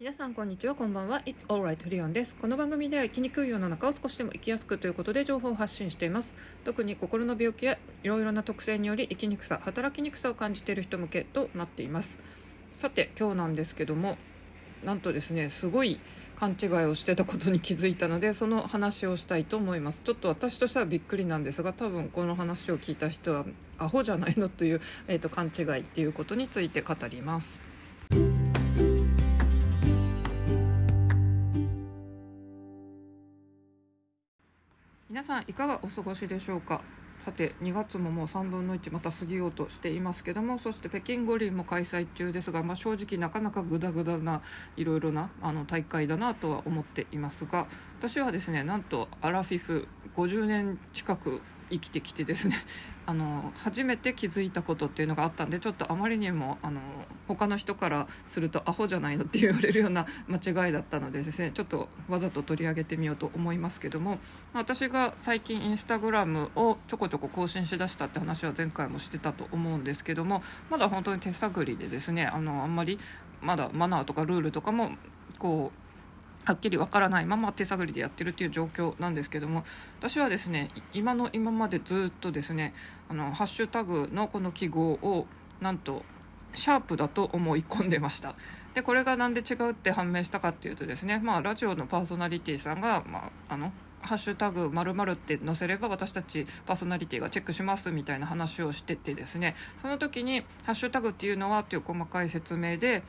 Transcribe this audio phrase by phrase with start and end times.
[0.00, 1.22] 皆さんこんにちはこんばんは。
[1.24, 2.34] It's alright リオンです。
[2.34, 6.34] この番組では生きにくい世の中を少しでも生きやすくということで情報を発信しています。
[6.64, 12.18] 特に心の病気やいろいろな特性により生きにくさ働きにくさを感じている人向けとなっています。
[12.72, 14.16] さて今日なんですけども
[14.82, 16.00] なんとですねすごい
[16.34, 20.00] 勘違いをしてたことに気づいたのでその話をしたいと思います。
[20.04, 23.44] ちょっと私としてはびっくりなんですが多分この話を聞いた人は
[23.78, 27.62] アホじゃないのという、えーと、勘違いっていうことについて語ります。
[35.14, 36.80] 皆さんいかがお過ごしでしょうか？
[37.20, 44.42] さて2月ももう3分の1また過ぎようとしていますけどもそして北京五輪も開催中ですが、まあ、正直なかなかグダグダな
[44.76, 47.68] いろいろなあの大会だなとは思っていますが
[48.00, 51.40] 私はですねなんとアラフィフ50年近く
[51.74, 52.56] 生きてきてですね
[53.06, 56.80] あの初めて気づいたことっていうのがあったんでちょっとあまりにもあの
[57.28, 64.18] 他の人からするとアホじゃないのって言われるような 間違いだったのでですねちょっとわざと取り上げてみようと思いますけども
[64.52, 72.98] 私が最近インスタグラムをちょこちょこ更新しだしたって話は前回もしてたと思うんですけどもまだ本当に手探りでですねあのあんまり
[73.42, 74.92] まだマナーとかルールとかも
[75.38, 75.83] こう
[76.44, 79.64] はっきりわからないまま手探りでやってるっていう状況なんですけども
[79.98, 82.74] 私はですね今の今までずっとですね
[83.08, 85.26] あのハッシュタグのこの記号を
[85.60, 86.02] なんと
[86.54, 88.34] シャープだと思い込んでました。
[88.74, 103.02] でこれが何で違うって判明したかっていうとですねまあラジオのパーソナリティさんが、まあ、あのハッシュタグまるって載せれば私たちパーソナリティがチェックしますみたいな話をしててですねその時にハッシュタグっていうのはっていう細かい説明で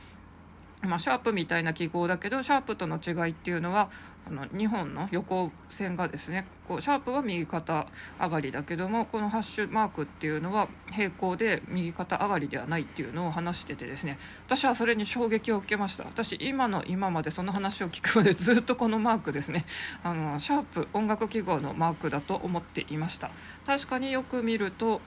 [0.82, 3.88] まあ、シャープみたいな記号だけどシャープとの違いっていうのは
[4.28, 7.86] あの2本の横線がですねこうシャープは右肩
[8.20, 16.04] 上がりだけどもこのハッシュマークっていうのは平行で右肩上がりではないっていうのを話しててですね私はそれに衝撃を受けました。
[16.04, 19.64] 私今の今までその話を聞くまでずっとこのマークですね
[20.02, 23.30] あのシャープ音楽記号のマークだと思っていました。
[23.64, 25.00] 確かによく見ると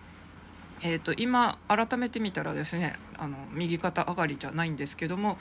[0.82, 5.38] えーと、今改めて見たらですねあの右肩上がりじゃないんですけども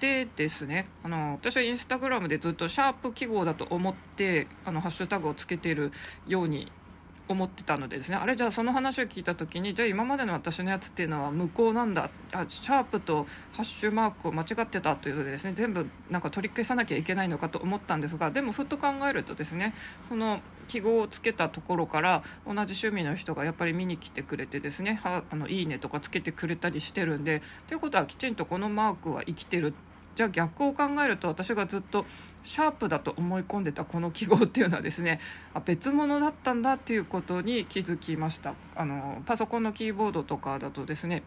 [0.00, 5.90] でですねあの私はインスタグラムでずっとシャープ記号だと思ってあのハッシュタグをつけてる
[6.26, 6.70] ように
[7.28, 19.74] 思ってたのでですねあれじゃあその話を聞いた時にじゃあ今までの私のやつっていうのは無効なんだあシャープとハッシュマークを間違ってたというのでですね全部なんか取り消さなきゃいけないのかと思ったんですがでもふっと考えるとですね
[20.08, 29.74] その記号をつけたところから同じ趣味の人がやっぱり見に来てくれてですねはあのいいねとかつけてくれたりしてるんでということはきちんとこのマークは生きてる。
[30.14, 32.04] じゃあ逆を考えると私がずっと
[32.42, 35.20] シャープだと思い込んでたこの記号っていうのはですね
[35.54, 38.54] あ別物だったんだっていうことに気づきました。
[38.74, 41.22] あのパソコンのキーボードとかだとですね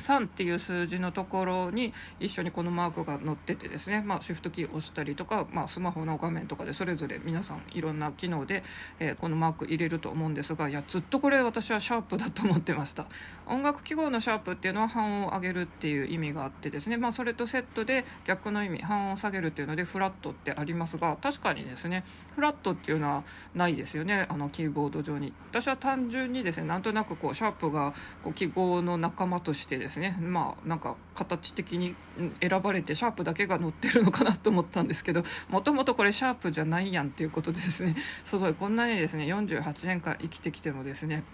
[0.00, 8.62] 3っていう数字のところに一緒にこのマークが載っててですね、まあ、シフトキーを押したりとか、まあ、スマホの画面とかでそれぞれ皆さんいろんな機能で、
[8.98, 13.06] えー、このマーク入れると思うんですがいやずっとこれ私はシャープだと思ってました。
[13.46, 23.24] 音楽記号のシャープっていうのは半音を上げるっていう意味があってですね、まあ、それとセットで逆の意味半音を下げるっていうのでフラットってありますが確かにですねフラットっていうのは
[23.54, 24.26] ないですよね。
[24.28, 25.32] あのキーボード上に。
[25.50, 31.96] 私は単純にですねなんとなくこうシャープがこう記号の仲間としてですですねまあなんか形的に
[32.40, 41.24] 選ばれてシャープだけが載ってるのかなと思ったんですけど もともとこれシャープじゃないやんっていうことでですね すごいこんなにですね48年間生きてきてもですね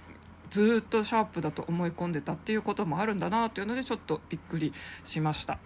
[0.48, 4.72] ずっとシャープだと思い込んでたっていうこともあるんだなというのでちょっとびっくり
[5.04, 5.58] しました。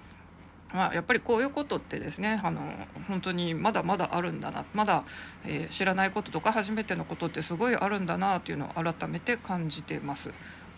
[0.73, 2.61] まあ、やっぱりこういうことってですねあの
[3.09, 5.03] 本当にまだまだあるんだなまだ、
[5.45, 10.31] えー、知らないこととか初めてのことってすごいあるんだなというのを改めて感じてます。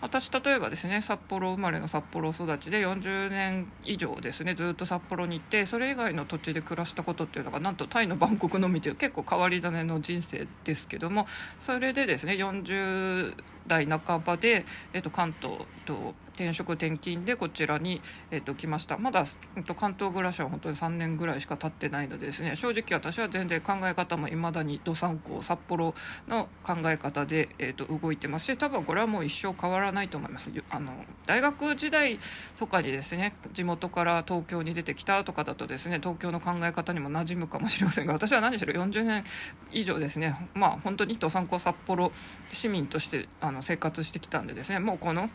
[0.03, 11.25] 私例えばですね札幌生まれの札幌育ちで40年以上ですねずっと札幌に行ってそれ以外の土地で暮らしたことっていうのがなんとタイのバンコクのみという結構変わり種の人生ですけども
[11.57, 13.33] それでですね40
[13.67, 18.01] 代半ばで、えっと、関東と転職転勤でこちらに、
[18.31, 18.97] えっと、来ました。
[18.97, 19.23] まだ、
[19.55, 22.55] えっと、関東暮らしは本当に3年ぐらいしか経ってないのでですね。
[22.55, 25.93] 正直私は全然考え方もいまだにどさんこ札幌
[26.27, 30.51] の考え方で、えっと、動いてますし多分これはもう一生変わらないと思います。
[30.69, 30.91] あの
[31.25, 32.17] 大学時代
[32.57, 39.23] とかにですね地元から東京に出てきたとかだとですね東京の考え方にも馴染むかもしれませんが私は何しろ40年
[39.71, 42.11] 以上ですねまあ本当にどさんこ札幌
[42.51, 45.29] 市民としてあのの生活してきたんでですねもうこの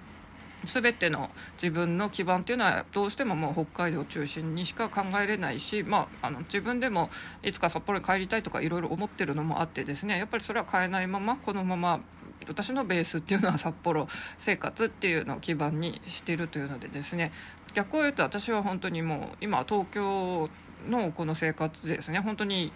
[0.65, 1.31] 全ての
[1.61, 7.11] 自分の基盤っていうのはどうしてももう北海道を中心にしか考えれないし、まあ、あの自分でも
[7.43, 12.01] いつか札幌に帰りたいとかいろいろ思ってるのもあってですねやっぱりそれは変えないままこのまま
[12.47, 17.31] 私のベースっていうのは札幌生活っていうのを基盤にしているというのでですね
[17.75, 20.49] 逆を言うと私は本当にもう今東京
[20.89, 22.73] のこの生活ですね本当に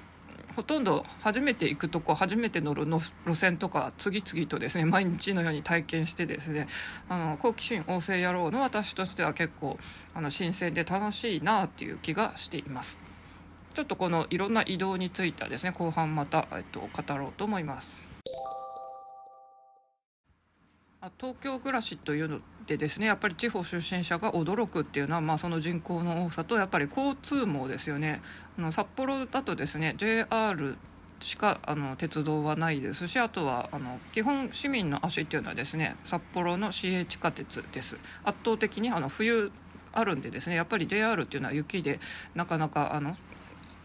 [0.54, 6.66] ほとんど初めて行くとこ初めての路線とか次々とですね 毎日のように体験してですね
[7.08, 9.78] あの好奇心旺盛野郎の私としては結構
[10.14, 12.98] あの新鮮で楽しいなっていう気がしています。
[13.74, 18.11] ちょっとこのいろんな移動についてはですね後半また、えっと、語ろうと思います。
[21.18, 28.22] 東京暮らしというのでですねやっぱり地方出身者が驚くっていうのは、まあ、その人口の多さとやっぱり交通網ですよね。
[28.56, 30.76] あの札幌だとですね JR
[31.18, 37.96] しかあの鉄道はないですしあとはあの基本市民の足っていうのはですね札幌の市営地下鉄です。
[38.24, 39.50] 圧倒的にあの冬
[39.92, 41.98] あるんでですねやっぱり JR っていうのは雪で
[42.36, 43.16] なかなかあの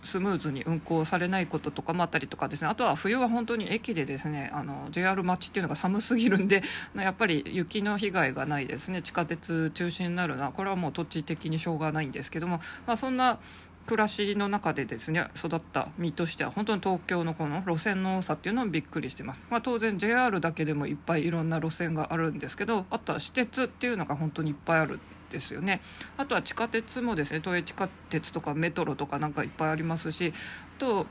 [0.07, 2.69] スムーズに運行されないこととかもあったりとかですね。
[2.69, 6.63] あとは冬は本当に駅でですねあの JR 待ちっていうのが寒すぎるんで
[6.95, 9.01] やっぱり雪の被害がないですね。
[9.01, 13.39] 地下鉄中心になるのはこれはもう土地的にしょうがないんですけども、まあ、そんな
[13.86, 25.00] 暮らしの中でですね育った身としては本当に東京のこの路線の多さっていうのはびっくりしてます、まあ、当然 JR だけでもいっぱいいろんな路線があるんですけどあとは私鉄っていうのが本当にいっぱいある。
[25.29, 25.81] ですよね。
[26.18, 30.33] あとは地下鉄もですね都営地下鉄とかメトロとかなんかいっぱいありますし
[30.77, 31.07] あと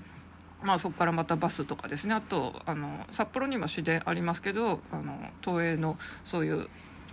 [0.63, 2.15] まあ、そこからまたバスとかですね。
[2.15, 6.69] あとあの札幌にも市電ありますけどあの東映のそういう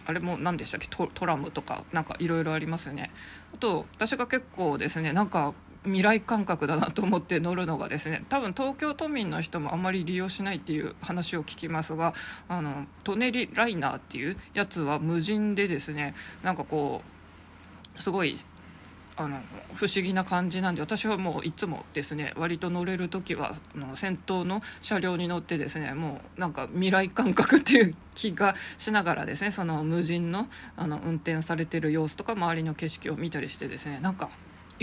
[0.06, 0.88] あれも何でしたっけ？
[0.88, 3.12] トラムとかなんかいろいろありますよね。
[3.54, 5.54] あと私が結構ですねなんか
[5.86, 12.14] 未来感覚だなと思って乗るのがですね多分東京都民の人もあまり利用しないっていう話を聞きますが
[12.48, 17.02] あの舎人ライナーっていうやつは無人でですねなんかこ
[17.98, 18.38] うすごい
[19.16, 19.42] あの
[19.76, 34.30] 不思議な感じなんで私はもういつもですね割と乗れる時はあの先頭の車両に乗ってですねもうなんか未来感覚っていう気がしながらですねその無人のあの運転されてる様子とか周りの景色を見たりしてですねなんか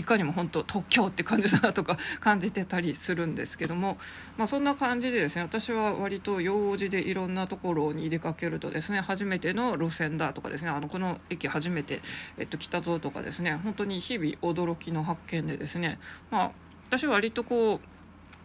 [0.00, 3.98] いかにも本当東京って感じだなとか感じてたりするんですけども、
[4.38, 12.00] まあ、そんな感じでですね私は割と用事でいろんなところに出かけるとですね初めての路線だとかですねあのこの駅初めて、
[12.38, 15.98] えっと、来たぞとかですね本当に日々驚きの発見でですね、
[16.30, 16.52] まあ、
[16.86, 17.80] 私は割とこう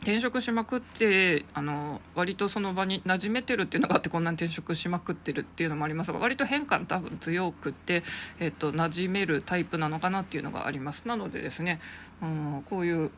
[0.06, 8.04] 転職しまくってあの割とその場に馴染めてるっていうのがあってこんなに転職しまくってるっていうのもありますが割と変化多分強くて、
[8.40, 11.08] えっと、馴染めるタイプなのかなっていうのがあります。
[11.08, 11.80] なのでですね
[12.22, 13.10] あのこういう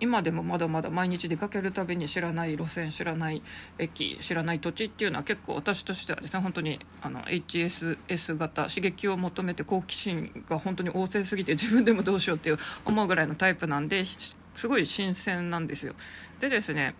[0.00, 3.42] 今でもまだまだ毎日出かけるたびに知らない路線知らない
[3.78, 14.04] 駅知らない土地っていうのは結構私としてはですね本当にあの HSS 型刺激を求めて好奇心が本当に旺盛すぎて自分でもどうしようっていう思うぐらいのタイプなんで
[14.58, 15.94] すごい新鮮なんですよ。
[16.40, 16.94] でですね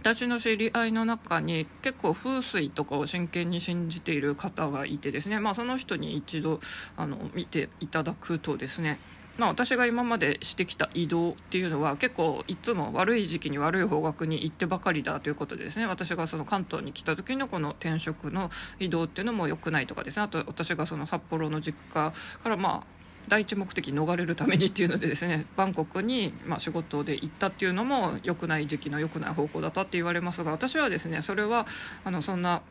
[0.00, 6.60] 私の知り合いの中に結構風水とかを真剣に信じている方がいてですね、まあ、その人に一度
[6.96, 9.00] あの見ていただくとですね
[9.38, 18.50] まあ、私が今までしてきた移動っていうのは結構いつも悪い時期に悪い方角に行ってばかりだということでですね私がその関東に来た時のこの転職の
[18.80, 22.12] 移動っていうのも良くないとかですねあと私がその札幌の実家
[22.42, 22.97] からまあ
[23.28, 31.66] 第一目的逃れるためにっていうのでですねバンコクに、まあ、仕事で行ったっていうのも良くない時期の良くない方向だったって言われますが私はですねそれは
[32.04, 32.62] あのそんな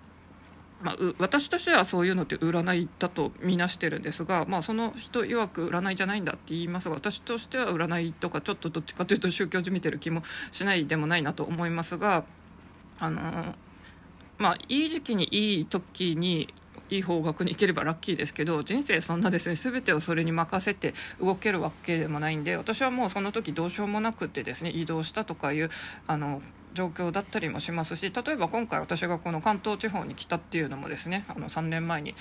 [0.82, 12.26] まあ、私としてはそういうのって占いだと見なしてるんですが、まあ、その人曰く占いじゃないんだって言いますが私としては占いとかちょっとどっちかというと宗教じみてる気もしないでもないなと思いますが
[13.00, 13.56] あの
[14.38, 16.54] まあいい時期にいい時に
[16.90, 25.70] いい方角に行ければラッキーですけど人生そんなですね全てをそれに任せて動けるわけでもないんで私はもうその時どうしようもなくてですね移動したとかいう
[26.08, 26.42] あの
[26.74, 32.16] 状況だったりもしますし例えば今回私がこの関東地方に来たっていうのもですねあの3年前に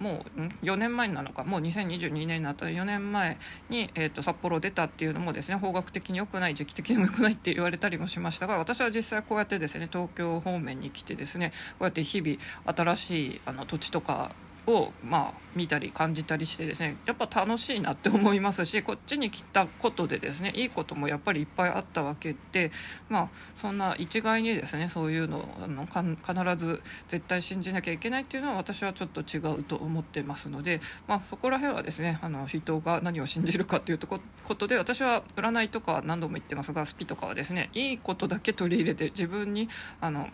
[0.00, 1.44] もう4年前なのか？
[1.44, 3.36] もう2022年になったら4年前
[3.68, 12.36] に、えーと、札幌出たっていうのもですね方角的に良くない時期的にも良くないって言われたりもしましたが私は実際こうやってですね東京方面に来てですねこうやって日々
[12.74, 14.34] 新しいあの土地とか
[14.66, 22.70] を、まあ、見たり感じたりしてですねやっぱ楽しいなって思いますしこっちに来たことでですねいいこともやっぱりいっぱいあったわけで、
[23.08, 34.20] まあ、そんな一概にですねそういうのあの必ず絶対信じなきゃいけないっていうのは私はちょっと違うと思ってますので、まあ、そこら辺はですねあの人が何を信じるかっていうとこ
[34.54, 39.68] とで私は占いとか何度も言ってますがスピとかはですねいいことだけ取り入れて自分に
[40.00, 40.28] あの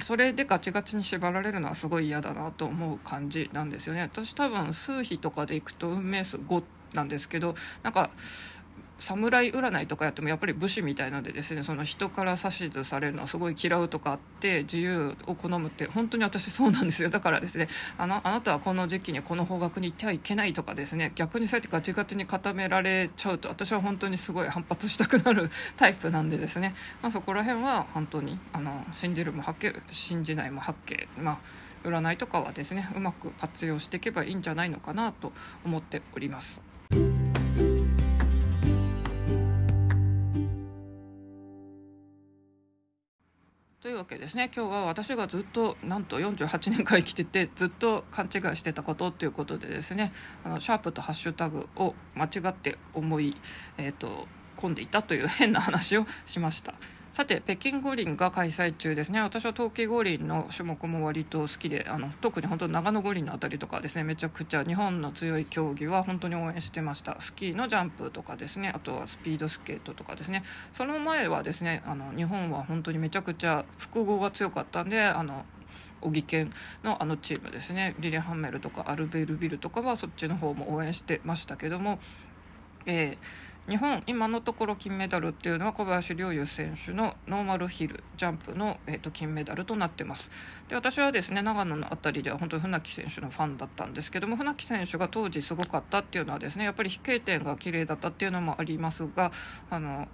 [0.00, 4.02] それでガチガチに縛られるのはすごい嫌だなと思う感じなんですよね。
[4.02, 6.62] 私多分数比とかでいくと運命数5
[6.94, 8.10] なんですけどなんか
[8.98, 31.38] 侍占いとかやってもやっぱり武士みたいのでですねその人から指図されるのはすごい嫌うとかあって自由を好むって本当に私そうなんですよだからですねあのあなたはこの時期にこの方角に行ってはいけないとかですね逆にそうやってガチガチに固められちゃうと私は本当にすごい反発したくなるタイプなんでですね、まあ、そこら辺は本当にあの信じるも八景信じないも八景まあ
[31.86, 35.32] 占いとかはですねうまく活用していけばいいんじゃないのかなと
[35.64, 36.60] 思っております。
[43.82, 50.12] というわけですね今日は私がずっとなんと48年間生きててずっと勘違いしてたことということでですね
[50.44, 53.36] あのシャープとハッシュタグを間違って思い、
[53.76, 56.74] えーと、込んでいたという変な話をしました。
[57.16, 59.22] さて北京五輪が開催中ですね。
[59.22, 67.18] 私は冬季五輪の種目も割と好きであの特に本当長野五輪のあたりとかですねめちゃくちゃ日本の強い競技は本当に応援してました。
[67.18, 70.42] スキーのジャンプとかですねあとはスピードスケートとかですね。
[70.74, 75.46] その前はですねあの日本は本当にめちゃくちゃ複合が強かったんであの
[76.02, 76.50] 小木県
[76.84, 77.94] のあのチームですね。
[77.98, 81.98] リレハンメルとかアルベルビルとかはそっちの方も応援してましたけども、
[82.86, 90.30] えー日本今のところ金メダルっていうのは小林陵侑選手のノーマルヒルジャンプの、えーと、金メダルとなってます。
[90.68, 99.32] で私はですね長野の辺りでは本当に船木選手のファンだったんですけども船木選手が当時すごかったっていうのはですねやっぱり飛型点が綺麗だったっていうのもありますが
[99.68, 100.06] あの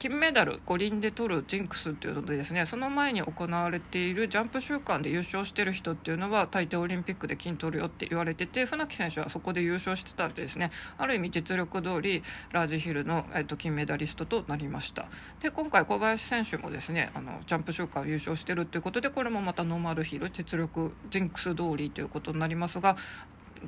[0.00, 15.04] 金メダル五輪で取るジンクスっていうのでですねその前に行われているジャンプ週間で優勝してる人っていうのは大抵オリンピックで金取るよって言われてて船木選手はそこで優勝してたんでですねある意味実力通りラージヒルの、えっと、金メダリストとなりました。
[15.40, 22.96] で今回小林選手もですねあのジャンプ週間優勝してるっていうことでこれもまたノーマルヒル実力ジンクス通りということになりますが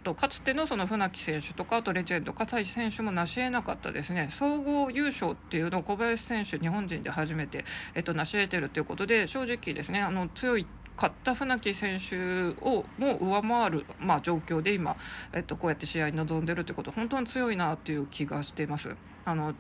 [0.01, 12.17] とかつてのその船木選手とかあとレジェンド葛西選手も成し得なかったですね総合優勝っていうのを小林選手日本人で初めて、えっと、成し得てるということで正直ですねあの強い勝った船木選手
[12.65, 14.97] をも上回る、まあ、状況で今、
[15.33, 18.95] えっと、こうやって試合に臨んでるということ本当に強いなという気がしています。
[19.25, 19.55] あの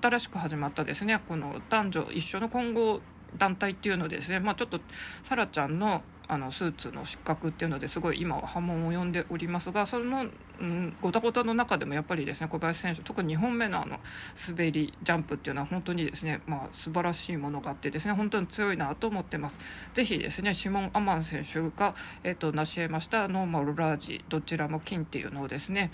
[0.00, 3.00] 新しく始まったですねこの男女一緒の混合
[3.36, 4.78] 団体っていうのでですね、まあ、ちょっと
[5.22, 6.02] 沙羅ちゃんの
[6.34, 10.26] あのスーツの失格っていうのですごい今は波紋を呼んでおりますがその、
[10.60, 14.00] うん、ごたごたの中でもやっぱりですね小林選手特に2本目のあの
[14.48, 19.60] 滑りジャンプっていうのは本当にですね、まあ、素晴らしいものがあってですね本当に強いなと思ってます。
[19.94, 25.92] ぜひですねシモン・アマン選手が、えーと、成し得ましたノーマルラージどちらも金っていうのをですね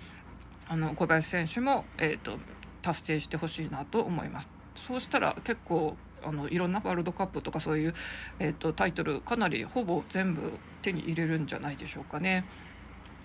[0.68, 2.38] あの小林選手も、えーと
[2.82, 4.48] 達成してほしいなと思います。
[4.74, 7.94] そうしたら結構あのいろんなワールドカップとかそういう、
[8.38, 12.44] えーと、タイトルかなりほぼ全部手に入れるんじゃないでしょうかね。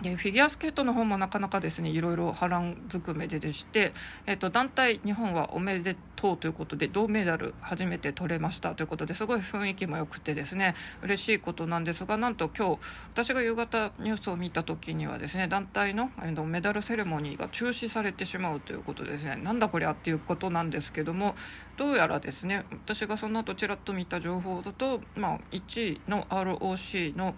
[0.02, 3.94] でフィギュアスケートの方もなかなかですねいろいろ波乱ずくめででして、
[4.26, 12.80] えーと、団体日本はおめでとうということで銅メダル初めて取れましたということですごい雰囲気も良くてですね嬉しいことなんですがなんと今日
[13.14, 16.12] 私が夕方ニュースを見た時にはですね団体の
[16.46, 19.38] メダルセレモニーが中止されてしまうということですね。
[19.38, 21.36] なんだこりゃっていうことなんですけども
[21.78, 27.36] どうやらですね私がその後ちらっと見た情報だと、まあ、1位の ROC の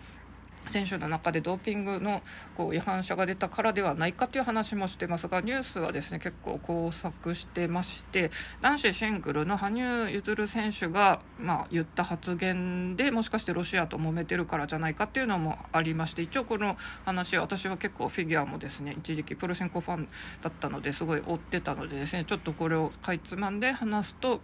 [0.69, 2.21] 選手の中でドーピングの
[2.55, 8.31] こう違反者が出たからではないかという話もしてますがニュースはですね結構交錯してまして
[8.61, 20.07] 男子シングルの羽生結弦選手が、まあ、言った発言でもしかしてロシアと揉めてるからじゃないかっていうのもありまして一応この話私は結構フィギュアもですね一時期プロシェンコファン
[20.41, 24.41] だったのですごい追ってたのでですねちょっとこれをかいつまんで話すと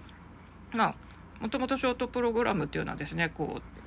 [0.73, 0.95] まあ
[1.39, 3.82] もともとショートプログラムっていうのはですねこう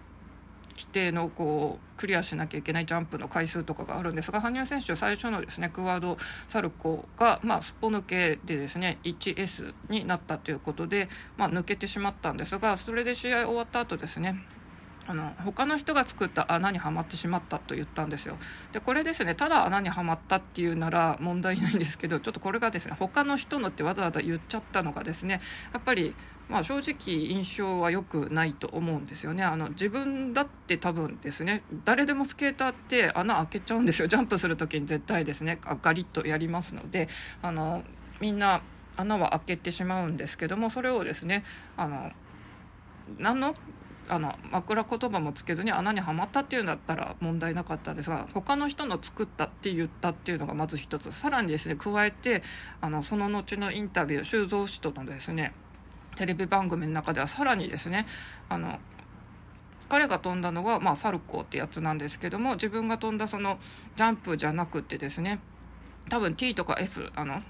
[0.77, 6.17] 規定のこうクリアしなきゃいけないジャンプの回数とかがあるんですが羽生選手最初のですねクワード
[6.49, 14.45] サルコーが、まあ、すっぽ抜けでですね 1S になったということで、まあ、抜けてしまったんですがそれで試合終わった後ですね
[15.09, 18.37] あの他の人が作った穴にはまってしまったと言ったんですよ。
[18.73, 25.41] でこれですねただ穴にはまったっていうなら問題ないんですけどちょっとこれがですね他の人のってわざわざ言っちゃったのがですね
[25.73, 26.15] やっぱり
[26.49, 29.43] まあ正直印象は良くないと思うんですよね。
[29.43, 34.09] あの自分だって多分ですね誰でもスケーターって穴開けちゃうんですよ。
[34.09, 37.09] ジャンプする時に絶対ですねガリッとやりますので
[37.43, 37.83] あの
[38.21, 38.63] みんな
[38.97, 41.45] 穴は開けてしまうんですけどもそれをですね
[41.77, 42.11] あの
[43.19, 43.55] 何の
[44.09, 51.13] あの枕言葉もつけずに穴にはまったっていうんだったら問題なかったんですが他の人の作ったって言ったっていうのがまず一つ。
[51.13, 52.43] さらにですね加えて
[52.81, 55.53] あのその後のインタビュー修造氏とのですね
[56.17, 58.07] テレビ番組の中ではさらにですね
[58.49, 58.79] あの
[59.89, 63.59] 彼が飛んだのが、まあ、サルコーってやつなんですけども自分が飛んだその
[63.95, 65.39] ジャンプじゃなくてですね
[66.09, 67.41] 多分 T とか F あの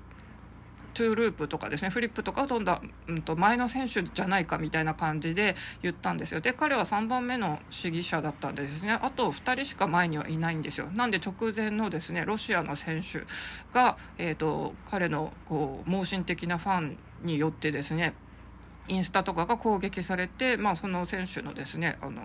[0.96, 6.40] トゥーループとかですねフリップとかを飛んだ、うん、と前の選手じゃないかみたいな感じで言ったんですよ。
[6.40, 8.98] で彼は3番目の試技者だったんでですね。
[9.02, 10.86] あと2人しか前にはいないんですよ。
[10.86, 13.24] なんで直前のですねロシアの選手
[13.74, 18.14] が、えーと、彼のこう盲信的なファンによってですね
[18.88, 22.22] インスタとかが攻撃されて、まあ、その選手のですねあの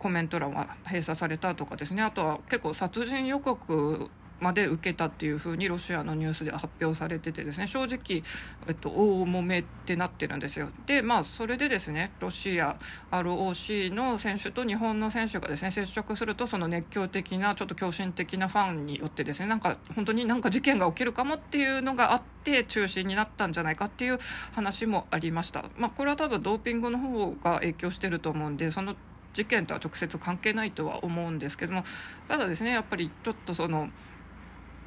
[0.00, 2.02] コメント欄は閉鎖されたとかですね。
[2.02, 4.10] あとは結構殺人予告
[4.40, 8.22] まで受けたっていうふうにロシアのニュースで発表されててですね正直、
[8.68, 10.68] えっと、大揉めってなってるんですよ。
[10.86, 12.76] でまあそれでですねロシア
[13.10, 24.18] ROC の選手と日本の選手がですね接触するとその熱狂的なちょっと狂信的なファンによってですねなんか本当になんか事件が起きるかもっていうのがあって中止になったんじゃないかっていう
[24.52, 25.64] 話もありました。
[25.76, 28.94] まあこれは多分ドーピングの方が影響してると思うんでその
[29.34, 31.84] 事件とは直接関係ないとは思うんですけども
[32.28, 33.90] ただですねやっぱりちょっとその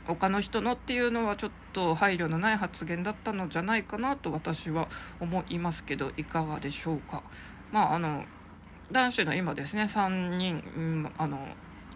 [0.07, 4.87] 他の人のっていうのはちょっと配慮のない発言だったのじゃないかなと私は
[5.19, 7.21] 思いますけどいかがでしょうか。
[7.71, 8.23] まああの
[8.91, 11.37] 男子の今ですね3人、うん、あの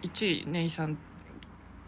[0.02, 0.98] 1位ネイサン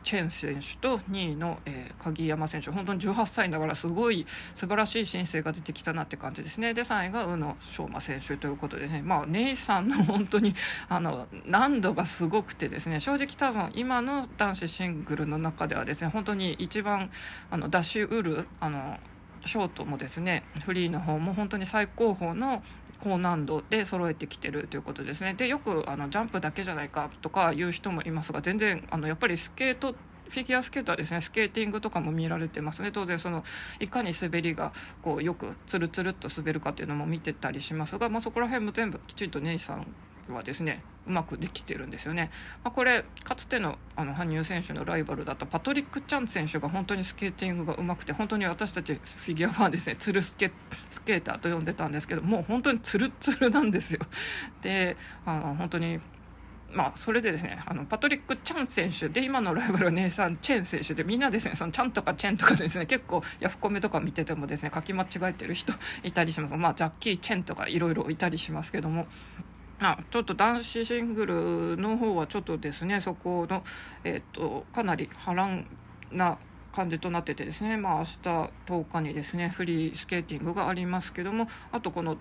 [0.05, 6.75] チェン選手と2位の、えー、鍵山選手本当に18歳だからすごい素晴らしい新星が出てきたなって感じですね。
[6.75, 10.55] で3位が宇野昌磨選手ということでねまあネイさんの本当に
[10.89, 17.11] あの難度がすごくてですね正直多分今の男子シングルの中ではですね本当に一番
[17.51, 18.99] あの出しうるあの
[19.47, 22.63] ショートもですねフリーの方も本当に最高峰の
[23.05, 25.35] 高難度で揃えてきてるということですね。
[25.35, 29.95] でよくあのジャンプだけじゃないかとか言う人もいますが全然あのやっぱりスケート
[30.27, 32.93] フィギュアスケートはですねスケーティングとかも見られてますね。
[32.93, 33.45] 当然その
[33.79, 39.87] いかに滑りがこうよくつるつるっと滑るかっていうのも見てたりしますが、まあ、そこら辺も全部きちんとネイさん
[40.33, 42.31] はですねうまくできてるんですよね、
[42.63, 50.51] まあ、これかつてのあの羽生選手のライバルだったパトリック・チャン選手が本当にスケーティングがうまくて本当に私たちフィギュアファンですねつるスケ
[50.91, 54.01] スケーターと呼んでたんですけどもう本当につるつるなんですよ。
[54.63, 56.01] であの本当に
[56.75, 66.57] まあ、それでですねあのパトリック・チャン選手で今のライバルは姉さんチェン選手でみんなですねそのチャンとかチェンとかですね結構ヤフコメとか見ててもですね書き間違えてる人いたりします。
[66.57, 69.07] まあジャッキー・チェンとかいろいろいたりしますけども。
[69.99, 73.63] あちょっと男子シングルの方はちょっとですねそこの、
[74.05, 75.67] えーと、かなり波乱
[76.13, 76.39] な
[76.73, 78.19] 感じとなっててですね、まあ、明日
[78.67, 82.17] 10日にですねフリースケーティングがありますけどもあとこの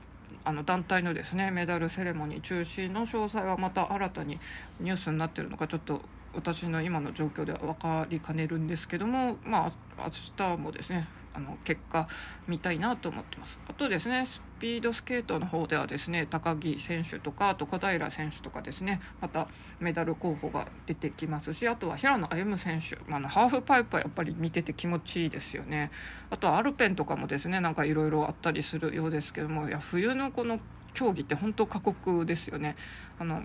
[0.45, 4.39] あの団体のですねメダルセレモニー中心の詳細はまた新たに
[4.81, 6.01] ニュースになってるのかちょっと
[6.33, 12.07] 私の今の状況では分かりかねるんですけどもまあ明日もですねあの結果
[12.47, 13.59] 見たいなと思ってます。
[13.67, 19.47] あとですねスピードスケートの方ではですね高木選手とかあと小平選手とかですねまた
[19.79, 25.91] メダル候補が出てきますしあとは平野歩夢選手、まあ、のハーフパイプはやっぱり見てて気持ちいいですよね。
[26.29, 30.59] あとはアルペンとかもですねなんかいろいろあったりするようですけどもいや冬のこの
[30.93, 32.75] 競技って本当過酷ですよね。
[33.17, 33.43] あの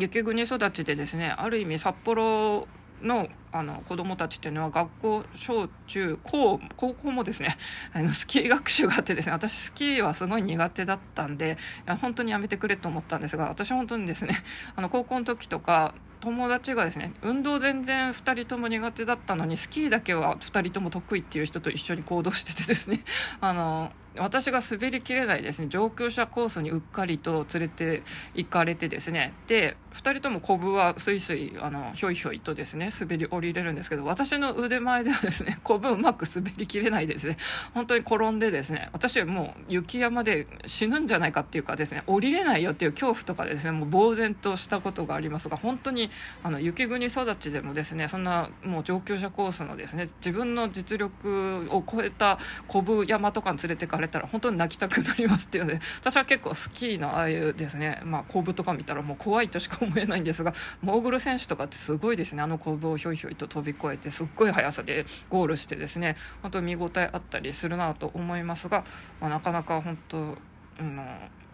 [0.00, 2.66] 雪国育ちでですねある意味札幌
[3.02, 7.56] のあの子供たちっていうのは学校小中高高校もですね
[7.94, 11.56] あのスキー学習があってですね私スキーはすごい苦手だったんで
[12.00, 14.34] 本当にやめてくれと思ったんですが私本当にですね
[14.76, 23.00] あの高校の時とか友達がですね運動全然2人とも苦手だったのにスキーだけは2人とも得意っていう人と一緒に行動しててですね
[23.40, 25.68] あの私が滑りきれないですね。
[25.68, 28.02] 上級者コースにうっかりと連れて
[28.34, 29.34] 行かれてですね。
[29.46, 37.36] で2人ともコブはスイスイあのひょいひょいとですね滑り降りれるんですけど私の腕前ではですね コブうまく滑りきれないですね。
[37.74, 46.10] 本当に転んでですね私はもう雪山で死ぬんじゃないかっていうかですね降りれないよっていう恐怖とかですねもう呆然としたことがありますが本当に
[46.42, 58.00] あの雪国育ちでもですねそんなもう上級者コースのですね自分の実力を超えたコブ山とかに連れてかれたら本当に泣きたくなりますっていうので私は結構スキーのああいうですね。
[58.04, 62.42] まあ後部とか見たらもう怖いとしか思えないんですがモーグル選手とかってすごいですね。
[62.42, 66.16] あの後部をひょいひょいと飛び越えてすっごい速さでゴールしてですね。
[66.42, 68.84] 本当見応えあったりするなと思いますが、
[69.20, 70.36] まあ、なかなか本当
[70.78, 71.00] うん、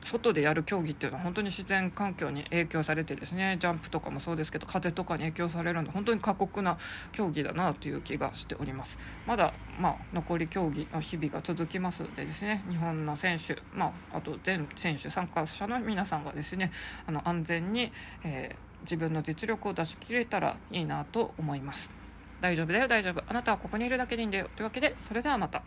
[0.02, 6.76] 外でやる競技っていうのは本当に自然環境に影響されてですねジャンプとかもそうですけど風とかに影響されるんで本当に過酷な
[7.12, 8.98] 競技だなという気がしております。
[9.26, 16.70] まだ、まあ、残り競技の日々が続きますのでですね日本の選手、まあ、あと全選手参加者の皆さんがですね
[17.06, 17.90] あの安全に、
[18.24, 21.90] えー、自分の実力を出し切れたらいいなと思います。
[22.40, 23.22] 大丈夫だよ大丈夫。
[23.26, 24.50] あなたはここにいるだけでいいんだよ。
[24.54, 25.62] というわけでそれではまた。